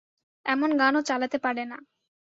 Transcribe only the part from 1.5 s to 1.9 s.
না।